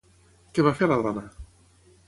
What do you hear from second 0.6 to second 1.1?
va fer la